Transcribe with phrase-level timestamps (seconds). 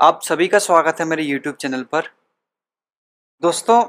[0.00, 2.02] आप सभी का स्वागत है मेरे YouTube चैनल पर।
[3.42, 3.84] दोस्तों,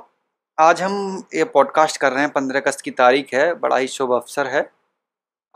[0.59, 4.12] आज हम ये पॉडकास्ट कर रहे हैं, पंद्रह अगस्त की तारीख है, बड़ा ही शुभ
[4.12, 4.71] अवसर है।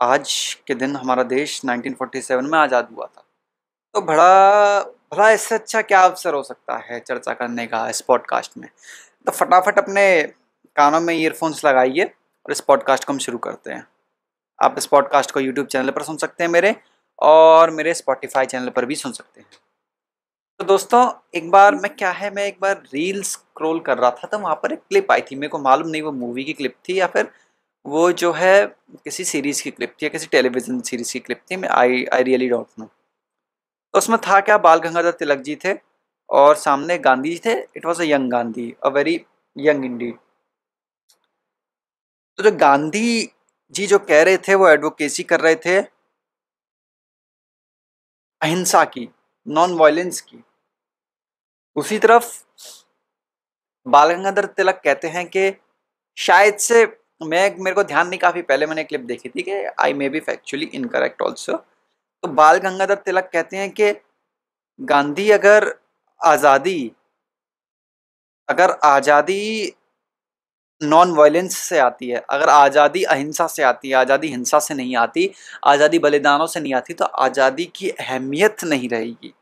[0.02, 3.24] आज के दिन हमारा देश 1947 में आज़ाद हुआ था।
[3.94, 8.58] तो बड़ा, भला इससे अच्छा क्या अवसर हो सकता है चर्चा करने का इस पॉडकास्ट
[8.58, 8.68] में?
[9.26, 10.22] तो फटाफट अपने
[10.76, 13.86] कानों में ईयरफोन्स लगाइए और इस पॉडकास्ट को हम शुरू करते हैं।
[14.62, 16.76] आप इस पॉडकास्ट को यूट्यूब चैनल पर सुन सकते हैं मेरे
[17.22, 19.48] और मेरे स्पॉटिफाई चैनल पर भी सुन सकते हैं।
[20.60, 21.00] तो दोस्तों,
[21.34, 24.54] एक बार मैं, क्या है, मैं एक बार रील स्क्रॉल कर रहा था तो वहाँ
[24.62, 27.06] पर एक क्लिप आई थी। मेरे को मालूम नहीं वो मूवी की क्लिप थी या
[27.06, 27.30] फिर
[27.86, 28.66] वो जो है
[29.04, 32.22] किसी सीरीज़ की क्लिप थी या किसी टेलीविज़न सीरीज़ की क्लिप थी, मैं I I
[32.22, 35.74] really don't know तो उसमें था क्या, बाल गंगाधर तिलक जी थे
[36.30, 39.14] और सामने गांधी जी थे। It was a young Gandhi a very
[39.56, 40.18] young indeed
[42.38, 43.30] तो जो गांधी
[43.74, 45.78] जी जो कह रहे थे, वो एडवोकेसी कर रहे थे
[48.40, 49.08] अहिंसा की
[49.46, 50.42] नॉन वायलेंस की।
[51.76, 52.30] दूसरी तरफ़
[53.86, 55.52] बाल गंगाधर तिलक कहते हैं कि
[56.16, 59.92] शायद से मैं, मेरे को ध्यान नहीं, काफ़ी पहले मैंने क्लिप देखी थी कि I
[59.92, 61.56] may be factually incorrect also
[62.24, 63.92] तो बाल गंगाधर तिलक कहते हैं कि
[64.80, 65.72] गांधी अगर
[66.20, 66.90] आज़ादी
[68.48, 69.72] अगर आज़ादी
[70.80, 74.96] नॉन वायलेंस से आती है, अगर आज़ादी अहिंसा से आती है, आज़ादी हिंसा से नहीं
[74.96, 75.30] आती,
[75.64, 79.32] आज़ादी बलिदानों से नहीं आती तो आज़ादी की अहमियत नहीं रहेगी।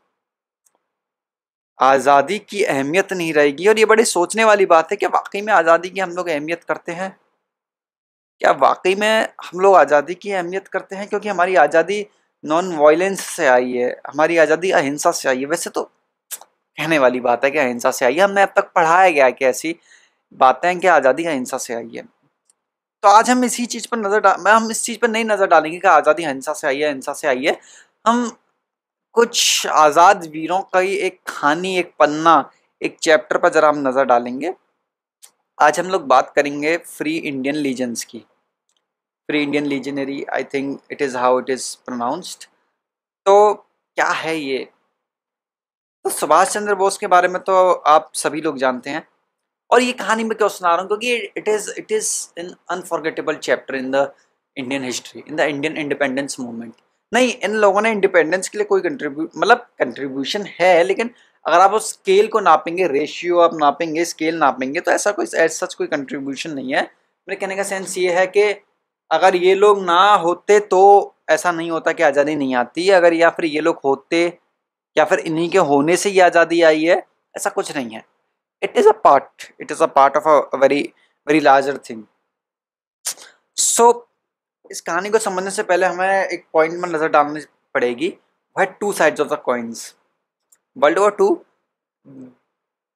[1.79, 5.53] आज़ादी की अहमियत नहीं रहेगी। और ये बड़ी सोचने वाली बात है कि वाकई में
[5.53, 7.15] आज़ादी की हम लोग अहमियत करते हैं?
[8.41, 11.07] क्या वाकई में हम लोग आज़ादी की अहमियत करते हैं?
[11.07, 12.05] क्योंकि हमारी आज़ादी
[12.43, 15.83] नॉन वायलेंस से आई है, हमारी आज़ादी अहिंसा से आई है। वैसे तो
[16.31, 19.45] कहने वाली बात है कि अहिंसा से आई है। हमने अब तक पढ़ाया गया कि
[19.45, 19.75] ऐसी
[20.35, 22.03] बातें कि आज़ादी अहिंसा से आई है।
[23.03, 25.77] तो आज हम इसी चीज़ पर नज़र डाल हम इस चीज़ पर नहीं नज़र डालेंगे
[25.79, 27.59] कि आज़ादी अहिंसा से आई है, अहिंसा से आई है।
[28.07, 28.31] हम
[29.15, 34.05] कुछ आज़ाद वीरों का ही एक कहानी एक पन्ना, एक चैप्टर पर ज़रा हम नज़र
[34.05, 34.53] डालेंगे।
[35.57, 38.19] आज हम लोग बात करेंगे फ्री इंडियन लीजेंस की।
[39.29, 42.43] Free Indian legionary I think it is how it is pronounced
[43.25, 44.63] तो क्या है ये?
[46.05, 49.07] तो सुभाष चंद्र बोस के बारे में तो आप सभी लोग जानते हैं।
[49.69, 50.87] और ये कहानी मैं क्यों सुना रहा हूँ?
[50.87, 54.11] क्योंकि it is it is an unforgettable chapter in the
[54.57, 56.73] Indian history in the Indian independence movement
[57.11, 61.09] नहीं, इन लोगों ने इंडिपेंडेंस के लिए कोई कंट्रीब्यू मतलब कंट्रीब्यूशन है, लेकिन
[61.45, 65.65] अगर आप उस स्केल को नापेंगे रेशियो आप नापेंगे स्केल नापेंगे तो ऐसा कोई ऐसा
[65.65, 66.81] सच कोई कंट्रीब्यूशन नहीं है।
[67.27, 68.43] मेरे कहने का सेंस ये है कि
[69.11, 70.81] अगर ये लोग ना होते तो
[71.29, 74.21] ऐसा नहीं होता कि आज़ादी नहीं आती अगर या फिर ये लोग होते
[74.95, 77.03] या फिर इन्हीं के होने से ही आज़ादी आई है,
[77.35, 78.03] ऐसा कुछ नहीं है।
[78.61, 80.81] It is a part it is a part of a very
[81.27, 82.03] very larger thing
[83.57, 83.85] so
[84.71, 87.41] इस कहानी को समझने से पहले हमें एक पॉइंट में नज़र डालनी
[87.75, 88.09] पड़ेगी।
[88.55, 89.93] वह two sides of the coins
[90.75, 91.29] world war two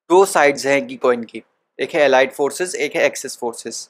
[0.10, 1.44] दो साइड्स हैं की कॉइन की।
[1.80, 3.90] एक है एलाइड फोर्सेस एक है एक्सेस फोर्सेस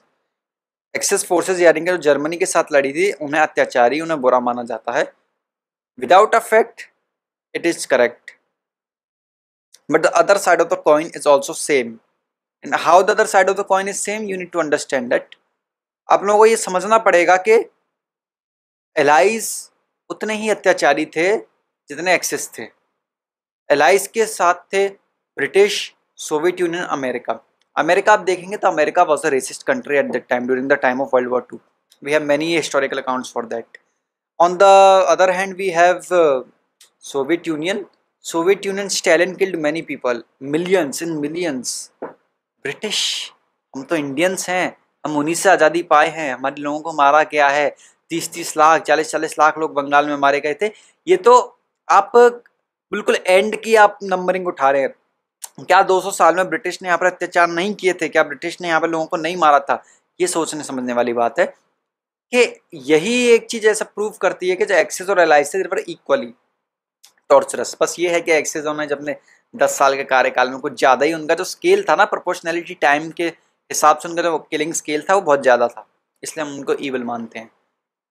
[0.94, 4.62] एक्सेस फोर्सेस यानी कि जो जर्मनी के साथ लड़ी थी, उन्हें अत्याचारी, उन्हें बुरा माना
[4.64, 5.12] जाता है।
[5.98, 6.88] Without a fact
[7.54, 8.30] it is correct
[9.88, 11.88] but the other side of the coin is also same.
[12.64, 15.34] And how the other side of the coin is same, you need to understand that
[16.08, 17.58] आप लोगों को ये समझना पड़ेगा कि
[18.96, 19.48] allies
[20.10, 22.66] उतने ही अत्याचारी थे जितने एक्सेस थे।
[23.70, 24.86] एलाइज के साथ थे
[25.36, 25.78] British
[26.18, 27.38] Soviet Union America
[27.76, 31.00] America आप देखेंगे तो America was a racist country at that time during the time
[31.02, 31.60] of world war two
[32.02, 33.78] we have many historical accounts for that
[34.40, 34.62] on the
[35.08, 36.00] other hand we have
[37.04, 37.84] Soviet Union
[38.24, 40.20] Soviet Union Stalin killed many people,
[40.52, 41.72] millions in millions.
[42.64, 43.00] British
[43.74, 47.48] हम तो Indians हैं। हम उन्हीं से आज़ादी पाए हैं। हमारे लोगों को मारा गया
[47.48, 47.66] है।
[48.14, 50.70] तीस तीस लाख, चालीस चालीस लाख लोग बंगाल में मारे गए थे।
[51.06, 51.32] ये तो
[51.88, 54.94] आप बिल्कुल एंड की आप नंबरिंग उठा रहे हैं।
[55.60, 58.08] क्या 200 साल में ब्रिटिश ने यहाँ पर अत्याचार नहीं किए थे?
[58.08, 59.82] क्या ब्रिटिश ने यहाँ पर लोगों को नहीं मारा था?
[60.20, 61.46] ये सोचने समझने वाली बात है
[62.32, 65.92] कि यही एक चीज़ ऐसा प्रूव करती है कि जो एक्सेस और एलाइस एल आई
[65.92, 66.32] इक्वली
[67.30, 69.16] टॉर्चरस बस ये है कि एक्सेस ने जब ने
[69.54, 73.10] दस साल के कार्यकाल में कुछ ज़्यादा ही उनका जो स्केल था ना प्रोपोर्शनैलिटी टाइम
[73.10, 73.26] के
[73.70, 75.86] हिसाब से उनका जो किलिंग स्केल था, वो बहुत ज़्यादा था।
[76.22, 77.50] इसलिए हम उनको ईवल मानते हैं।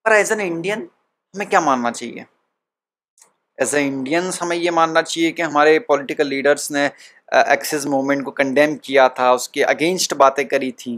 [0.05, 0.79] पर एज एन इंडियन
[1.33, 2.25] हमें क्या मानना चाहिए?
[3.57, 6.85] एज ए इंडियंस हमें ये मानना चाहिए कि हमारे पॉलिटिकल लीडर्स ने
[7.51, 10.91] एक्सेस मूवमेंट को कंडेम किया था, उसके अगेंस्ट बातें करी थी,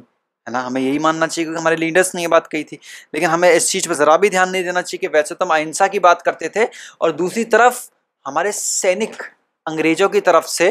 [0.48, 0.62] है ना?
[0.62, 2.80] हमें यही मानना चाहिए क्योंकि हमारे लीडर्स ने ये बात कही थी।
[3.14, 5.54] लेकिन हमें इस चीज़ पर ज़रा भी ध्यान नहीं देना चाहिए कि वैसे तो हम
[5.56, 6.68] अहिंसा की बात करते थे
[7.02, 7.88] और दूसरी तरफ़
[8.26, 9.24] हमारे सैनिक
[9.66, 10.70] अंग्रेज़ों की तरफ़ से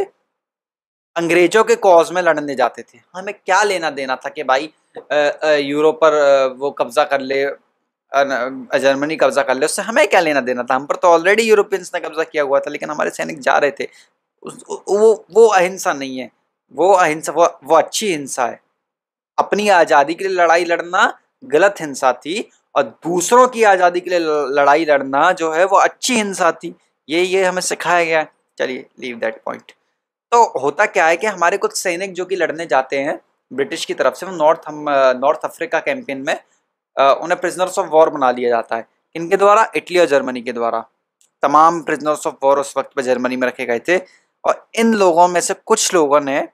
[1.17, 4.73] अंग्रेज़ों के कॉज में लड़ने जाते थे। हमें क्या लेना देना था कि भाई
[5.63, 6.15] यूरोप पर
[6.59, 7.45] वो कब्जा कर ले
[8.15, 10.75] जर्मनी कब्जा कर ले, उससे हमें क्या लेना देना था?
[10.75, 13.71] हम पर तो ऑलरेडी यूरोपियंस ने कब्जा किया हुआ था, लेकिन हमारे सैनिक जा रहे
[13.71, 13.89] थे।
[14.43, 16.31] वो वो अहिंसा नहीं है।
[16.75, 18.61] वो अहिंसा, वो वो अच्छी हिंसा है।
[19.39, 21.13] अपनी आज़ादी के लिए लड़ाई लड़ना
[21.43, 24.19] गलत हिंसा थी और दूसरों की आज़ादी के लिए
[24.53, 26.75] लड़ाई लड़ना जो है, वो अच्छी हिंसा थी।
[27.09, 28.27] ये ये हमें सिखाया गया
[28.59, 29.73] चलिए लीव दैट पॉइंट
[30.33, 33.19] तो होता क्या है कि हमारे कुछ सैनिक जो कि लड़ने जाते हैं,
[33.51, 34.85] ब्रिटिश की तरफ़ से, वो नॉर्थ हम
[35.19, 36.39] नॉर्थ अफ्रीका कैंपेन में
[36.97, 38.87] उन्हें प्रिजनर्स ऑफ़ वॉर बना लिया जाता है।
[39.17, 40.85] इनके द्वारा, इटली और जर्मनी के द्वारा।
[41.43, 43.99] तमाम प्रिजनर्स ऑफ़ वॉर उस वक्त पर जर्मनी में रखे गए थे
[44.45, 46.49] और इन लोगों में से कुछ लोगों ने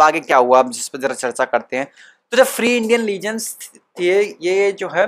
[0.00, 1.92] आगे क्या हुआ, अब जिस पर जरा चर्चा करते हैं।
[2.30, 5.06] तो जब फ्री इंडियन लीजेंस थे, ये जो है,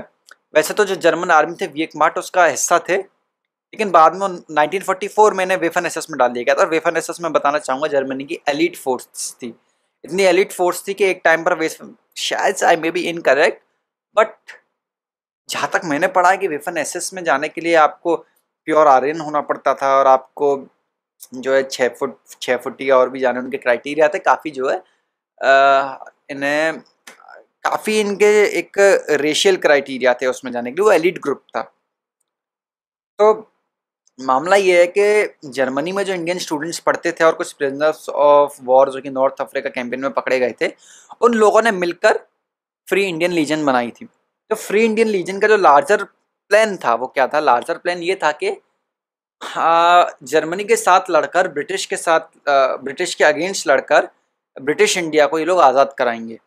[0.55, 5.35] वैसे तो जो जर्मन आर्मी थे वीक मार्ट, उसका हिस्सा थे। लेकिन बाद में 1944
[5.35, 7.89] में इन्हें वेफन एस में डाल दिया गया था। और वेफन एस में बताना चाहूँगा,
[7.89, 9.55] जर्मनी की एलिट फोर्स थी।
[10.05, 11.69] इतनी एलिट फोर्स थी कि एक टाइम पर
[12.17, 13.63] शायद I may be incorrect
[14.17, 14.35] but
[15.49, 19.21] जहाँ तक मैंने पढ़ा है कि वेफन एस में जाने के लिए आपको प्योर आर्यन
[19.21, 20.57] होना पड़ता था और आपको
[21.35, 24.69] जो है छः फुट छः फुट या और भी जाने, उनके क्राइटेरिया थे काफ़ी जो
[24.69, 24.77] है
[26.31, 26.81] इन्हें
[27.65, 28.27] काफ़ी इनके
[28.59, 28.79] एक
[29.21, 31.63] रेशियल क्राइटेरिया थे उसमें जाने के लिए, वो एलिट ग्रुप था।
[33.19, 33.51] तो
[34.19, 38.57] मामला ये है कि जर्मनी में जो इंडियन स्टूडेंट्स पढ़ते थे और कुछ प्रिजनर्स ऑफ़
[38.65, 40.73] वॉर जो कि नॉर्थ अफ्रीका कैंपेन में पकड़े गए थे,
[41.21, 42.19] उन लोगों ने मिलकर
[42.89, 44.09] फ्री इंडियन लीजन बनाई थी।
[44.51, 47.41] तो फ्री इंडियन लीजन का जो लार्जर प्लान था, वो क्या था?
[47.41, 48.51] लार्जर प्लान ये था कि
[50.25, 52.21] जर्मनी के साथ लड़कर ब्रिटिश के साथ
[52.85, 54.09] ब्रिटिश के अगेंस्ट लड़कर
[54.57, 56.39] ब्रिटिश इंडिया को ये लोग आज़ाद कराएँगे।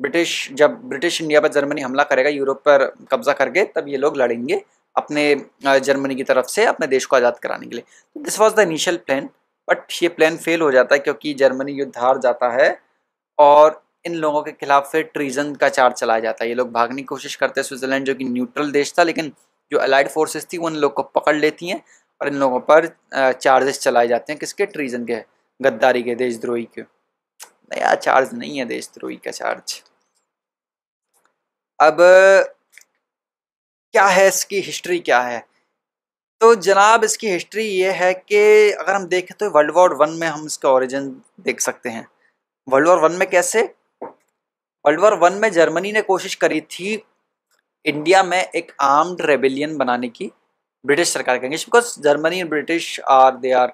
[0.00, 4.16] ब्रिटिश जब ब्रिटिश इंडिया पर जर्मनी हमला करेगा यूरोप पर कब्जा करके, तब ये लोग
[4.16, 4.62] लड़ेंगे
[4.96, 7.84] अपने जर्मनी की तरफ़ से अपने देश को आज़ाद कराने के लिए।
[8.16, 9.28] तो this was the initial plan
[9.68, 12.68] but ये प्लान फेल हो जाता है क्योंकि जर्मनी युद्ध हार जाता है
[13.38, 17.02] और इन लोगों के खिलाफ फिर ट्रीजन का चार्ज चलाया जाता है। ये लोग भागने
[17.02, 19.32] की कोशिश करते हैं स्विट्जरलैंड, जो कि न्यूट्रल देश था, लेकिन
[19.72, 21.82] जो अलाइड फोर्सेस थी, वो इन लोग को पकड़ लेती हैं
[22.20, 24.66] और इन लोगों पर चार्जेस चलाए जाते हैं किसके?
[24.66, 25.22] ट्रीजन के,
[25.60, 29.82] गद्दारी के, देशद्रोही के। नया चार्ज नहीं है देशद्रोही का चार्ज
[31.78, 31.96] अब,
[33.94, 35.38] क्या है इसकी हिस्ट्री क्या है?
[36.40, 40.26] तो जनाब, इसकी हिस्ट्री ये है कि अगर हम देखें तो वर्ल्ड वॉर वन में
[40.28, 41.08] हम इसका ओरिजिन
[41.40, 42.06] देख सकते हैं।
[42.68, 43.62] वर्ल्ड वॉर वन में कैसे?
[44.86, 47.04] वर्ल्ड वॉर वन में जर्मनी ने कोशिश करी थी
[47.84, 50.30] इंडिया में एक आर्म्ड रेबिलियन बनाने की,
[50.86, 53.72] ब्रिटिश सरकार के against because Germany and British are they are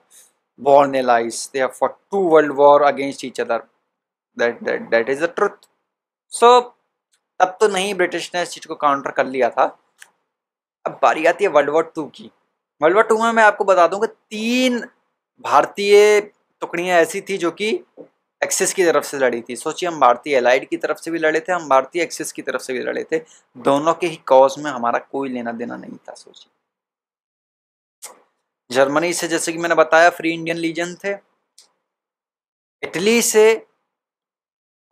[0.58, 1.36] born allies.
[1.52, 3.60] They have fought two world war against each other.
[4.36, 5.62] That that that is the truth.
[6.32, 6.62] So,
[7.40, 9.64] तब तो नहीं ब्रिटिश ने इस चीज़ को काउंटर कर लिया था।
[10.86, 12.30] अब बारी आती है वर्ल्ड वॉर टू की।
[12.82, 14.78] वर्ल्ड वॉर टू में मैं आपको बता दूँ तीन
[15.40, 16.20] भारतीय
[16.60, 17.72] टुकड़ियाँ ऐसी थी जो कि
[18.42, 21.40] एक्सिस की तरफ़ से लड़ी थी। सोचिए, हम भारतीय एलाइड की तरफ़ से भी लड़े
[21.40, 23.18] थे, हम भारतीय एक्सिस की तरफ़ से भी लड़े थे।
[23.56, 26.50] दोनों के ही कॉज में हमारा कोई लेना देना नहीं था, सोचिए।
[28.70, 31.12] जर्मनी से, जैसे कि मैंने बताया, फ्री इंडियन लीजन थे।
[32.82, 33.66] इटली से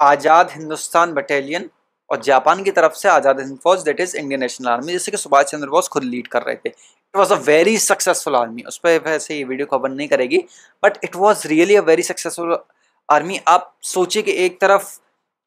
[0.00, 1.68] आज़ाद हिंदुस्तान बटालियन
[2.10, 5.16] और जापान की तरफ़ से Azad Hind Fauj that is Indian National Army जैसे कि
[5.18, 8.78] सुभाष चंद्र बोस खुद लीड कर रहे थे। It was a very successful army उस
[8.78, 10.38] पर वैसे ये वीडियो कवर नहीं करेगी
[10.82, 12.56] but it was really a very successful
[13.10, 14.84] army, आप सोचिए कि एक तरफ़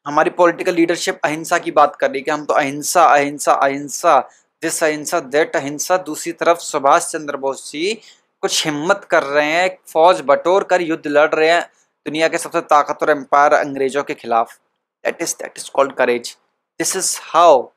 [0.06, 4.18] हमारी पॉलिटिकल लीडरशिप अहिंसा की बात कर रही है कि हम तो अहिंसा अहिंसा अहिंसा
[4.62, 7.94] दिस अहिंसा दैट अहिंसा, दूसरी तरफ़ सुभाष चंद्र बोस जी
[8.42, 11.62] कुछ हिम्मत कर रहे हैं, फौज बटोर कर युद्ध लड़ रहे हैं,
[12.06, 14.56] दुनिया के सबसे ताकतवर एम्पायर अंग्रेज़ों के खिलाफ।
[15.04, 16.36] That is that is called courage
[16.80, 17.68] this is how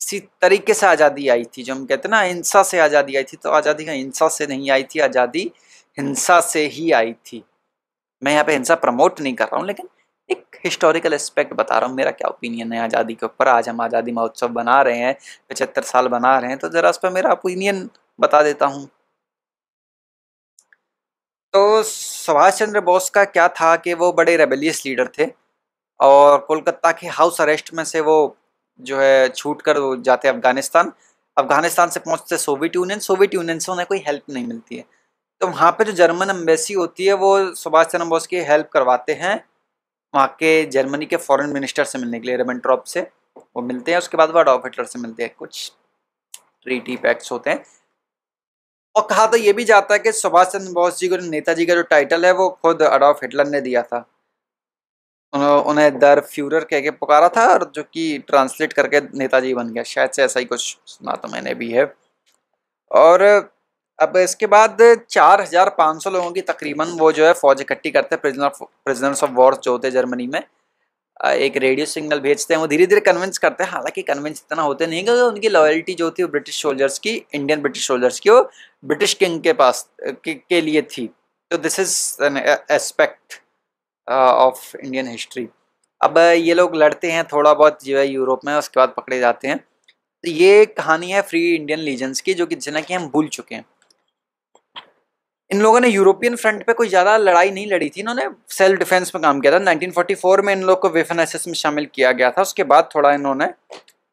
[0.00, 3.24] इसी तरीके से आज़ादी आई थी, जो हम कहते हैं ना हिंसा से आज़ादी आई
[3.24, 5.50] थी तो आज़ादी का हिंसा से नहीं आई थी, आज़ादी
[5.98, 7.44] हिंसा से ही आई थी।
[8.22, 9.88] मैं यहाँ पे हिंसा प्रमोट नहीं कर रहा हूँ, लेकिन
[10.30, 12.80] एक हिस्टोरिकल एस्पेक्ट बता रहा हूँ। मेरा क्या ओपिनियन है?
[12.80, 15.16] आज़ादी के ऊपर आज हम आज़ादी महोत्सव बना रहे हैं,
[15.50, 18.88] पचहत्तर साल बना रहे हैं तो ज़रा उस पर मेरा ओपिनियन बता देता हूँ।
[21.54, 25.26] तो सुभाष चंद्र बोस का क्या था कि वो बड़े रेबेलियस लीडर थे
[26.00, 28.36] और कोलकाता के हाउस अरेस्ट में से वो
[28.80, 30.92] जो है छूट कर जाते अफ़गानिस्तान।
[31.36, 34.84] अफ़गानिस्तान से पहुँचते सोवियत यूनियन सोवियत यूनियन से उन्हें कोई हेल्प नहीं मिलती है।
[35.40, 39.12] तो वहाँ पे जो जर्मन एम्बेसी होती है, वो सुभाष चंद्र बोस की हेल्प करवाते
[39.12, 39.34] हैं।
[40.14, 43.00] वहाँ के जर्मनी के फॉरेन मिनिस्टर से मिलने के लिए रेबेंट्रॉप से।
[43.38, 45.72] वो मिलते हैं, उसके बाद वो अडॉफ हिटलर से मिलते हैं। कुछ
[46.62, 47.64] ट्रीटी पैक्ट्स होते हैं।
[48.96, 51.74] और कहा तो ये भी जाता है कि सुभाष चंद्र बोस जी को, नेताजी का
[51.74, 54.06] जो टाइटल है, वो खुद अडॉफ हिटलर ने दिया था।
[55.66, 59.82] उन्हें दर फ्यूरर कह के पुकारा था, और जो कि ट्रांसलेट करके नेताजी बन गया।
[59.82, 61.94] शायद से ऐसा ही कुछ सुना तो मैंने भी है।
[62.90, 63.22] और
[63.98, 64.78] अब इसके बाद
[65.10, 68.48] चार हज़ार पाँच सौ लोगों की तकरीबन वो जो है फौज इकट्ठी करते हैं प्रिजनर
[68.58, 70.42] प्रिजनर्स ऑफ़ वॉर जो होते हैं जर्मनी में।
[71.20, 74.86] एक रेडियो सिग्नल भेजते हैं वो धीरे धीरे कन्विंस करते हैं। हालाँकि कन्विंस इतना होते
[74.86, 78.40] नहीं क्योंकि उनकी लॉयल्टी जो थी वो ब्रिटिश सोल्जर्स की इंडियन ब्रिटिश सोल्जर्स की वो
[78.84, 81.06] ब्रिटिश किंग के पास के, के लिए थी।
[81.50, 83.40] तो this is an aspect
[84.08, 85.48] of Indian history
[86.00, 89.48] अब ये लोग लड़ते हैं थोड़ा बहुत जो है यूरोप में उसके बाद पकड़े जाते
[89.48, 93.28] हैं। तो ये कहानी है फ्री इंडियन लीजेंस की जो कि जिन्हें कि हम भूल
[93.28, 93.64] चुके हैं।
[95.50, 99.14] इन लोगों ने यूरोपियन फ्रंट पे कोई ज़्यादा लड़ाई नहीं लड़ी थी। इन्होंने सेल्फ डिफेंस
[99.14, 102.30] में काम किया था। 1944 में इन लोग को वेफन एसेस में शामिल किया गया
[102.30, 103.44] था। उसके बाद थोड़ा इन्होंने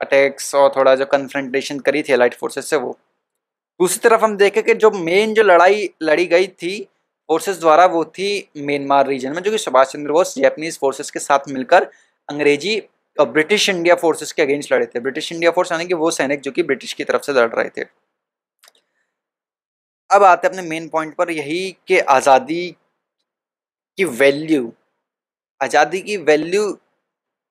[0.02, 2.98] अटैक्स और थोड़ा जो कन्फ्रंटेशन करी थी लाइट फोर्सेस से, वो।
[3.80, 6.80] दूसरी तरफ़ हम देखें कि जो मेन जो लड़ाई लड़ी गई थी
[7.30, 11.20] फोर्सेज द्वारा, वो थी म्यांमार रीजन में, जो कि सुभाष चंद्र बोस जैपनीज फोर्सेज के
[11.20, 11.88] साथ मिलकर
[12.30, 12.80] अंग्रेज़ी
[13.18, 16.42] और ब्रिटिश इंडिया फोर्सेज के अगेंस्ट लड़े थे। ब्रिटिश इंडिया फोर्स यानी कि वो सैनिक
[16.42, 17.86] जो कि ब्रिटिश की तरफ़ से लड़ रहे थे।
[20.14, 22.70] अब आते हैं अपने मेन पॉइंट पर, यही कि आज़ादी
[23.98, 24.72] की वैल्यू
[25.62, 26.78] आज़ादी की वैल्यू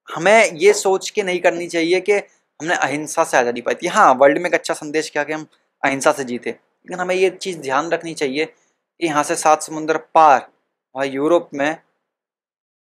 [0.08, 4.12] हमें ये सोच के नहीं करनी चाहिए कि हमने अहिंसा से आज़ादी पाई थी। हाँ
[4.14, 5.46] वर्ल्ड में एक अच्छा संदेश क्या कि हम
[5.82, 9.96] अहिंसा से जीते, लेकिन हमें ये चीज़ ध्यान रखनी चाहिए कि यहाँ से सात समुंदर
[10.14, 10.46] पार,
[10.94, 11.70] वहाँ यूरोप में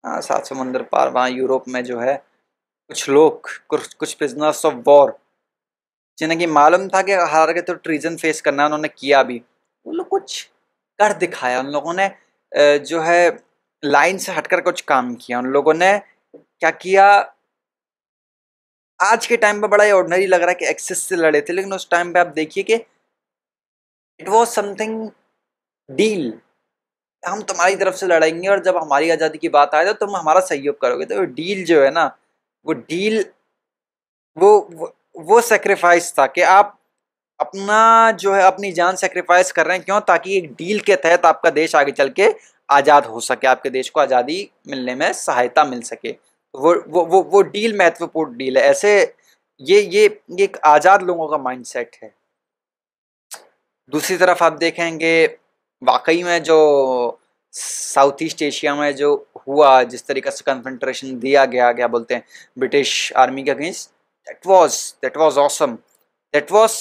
[0.04, 2.16] हाँ सात समुंदर पार, वहाँ यूरोप में जो है,
[2.90, 5.18] कुछ लोग कुछ कुछ प्रिजनर्स ऑफ़ वॉर
[6.18, 9.42] जिन्हें कि मालूम था कि हार के तो ट्रीजन फेस करना है, उन्होंने किया भी।
[9.88, 10.42] वो लोग कुछ
[11.00, 12.10] कर दिखाया। उन लोगों ने
[12.82, 13.20] जो है
[13.84, 15.98] लाइन से हटकर कुछ काम किया। उन लोगों ने
[16.34, 17.08] क्या किया?
[19.00, 21.74] आज के टाइम पे बड़ा ऑर्डनरी लग रहा है कि एक्सेस से लड़े थे लेकिन
[21.74, 25.10] उस टाइम पे आप देखिए कि इट वॉज़ समथिंग
[25.90, 26.34] डील
[27.24, 30.40] हम तुम्हारी तरफ़ से लड़ेंगे और जब हमारी आज़ादी की बात आए तो तुम हमारा
[30.42, 32.06] सहयोग करोगे। तो डील जो है ना
[32.66, 33.26] वो डील
[34.38, 36.78] वो वो, वो सेक्रीफाइस था कि आप
[37.40, 40.00] अपना जो है, अपनी जान सेक्रीफाइस कर रहे हैं। क्यों?
[40.02, 42.30] ताकि एक डील के तहत आपका देश आगे चल के
[42.70, 46.16] आज़ाद हो सके, आपके देश को आज़ादी मिलने में सहायता मिल सके।
[46.56, 48.92] वो वो वो वो डील महत्वपूर्ण डील है। ऐसे
[49.62, 50.06] ये ये
[50.40, 52.14] एक आज़ाद लोगों का माइंडसेट है।
[53.92, 55.26] दूसरी तरफ़ आप देखेंगे,
[55.82, 57.20] वाकई में जो
[57.54, 62.24] साउथ ईस्ट एशिया में जो हुआ, जिस तरीके से कन्फेंट्रेशन दिया गया, क्या बोलते हैं
[62.58, 63.90] ब्रिटिश आर्मी के against
[64.28, 65.78] that was that was awesome
[66.38, 66.74] that was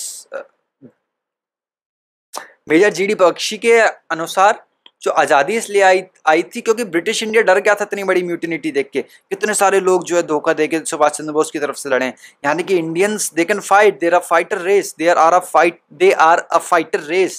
[2.68, 3.78] major G D Bakshi के
[4.12, 4.64] अनुसार
[5.02, 8.70] जो आज़ादी इसलिए आई आई थी क्योंकि ब्रिटिश इंडिया डर गया था इतनी बड़ी म्यूटिनिटी
[8.72, 11.76] देख के। कितने सारे लोग जो है धोखा दे के सुभाष चंद्र बोस की तरफ़
[11.76, 12.06] से लड़े।
[12.44, 16.10] यानी कि Indians they can fight there are fighter race there are a fight they
[16.26, 17.38] are a fighter race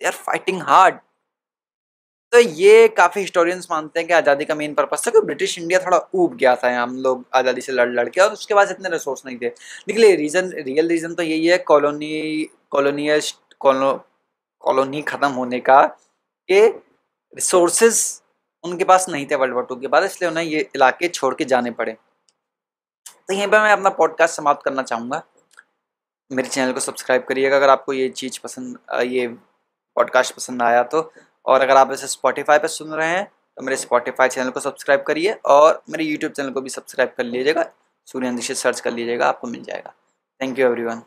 [0.00, 0.98] they are fighting hard
[2.32, 5.78] तो ये काफ़ी हिस्टोरियंस मानते हैं कि आज़ादी का मेन पर्पज था कि ब्रिटिश इंडिया
[5.80, 8.88] थोड़ा ऊब गया था हम लोग आज़ादी से लड़ लड़ के, और उसके बाद इतने
[8.90, 9.48] रिसोर्स नहीं थे।
[9.88, 12.48] निकले रीज़न रियल रीज़न तो यही है कॉलोनी
[13.60, 15.82] कॉलोनी ख़त्म होने का,
[16.48, 18.00] के रिसोर्सेज
[18.64, 21.44] उनके पास नहीं थे वर्ल्ड वॉर टू के बाद, इसलिए उन्हें ये इलाके छोड़ के
[21.44, 25.22] जाने पड़े। तो यहीं पर मैं अपना पॉडकास्ट समाप्त करना चाहूँगा।
[26.30, 29.26] मेरे चैनल को सब्सक्राइब करिएगा, अगर आपको ये चीज़ पसंद, ये
[29.96, 31.02] पॉडकास्ट पसंद आया तो।
[31.46, 33.24] और अगर आप इसे स्पॉटीफाई पर सुन रहे हैं
[33.56, 37.24] तो मेरे स्पॉटीफाई चैनल को सब्सक्राइब करिए और मेरे यूट्यूब चैनल को भी सब्सक्राइब कर
[37.24, 37.64] लीजिएगा।
[38.08, 39.94] सूर्य से सर्च कर लीजिएगा, आपको मिल जाएगा।
[40.40, 41.02] Thank you everyone